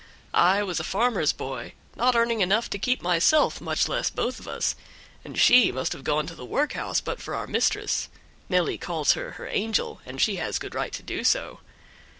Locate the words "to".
2.71-2.79, 6.25-6.33, 10.93-11.03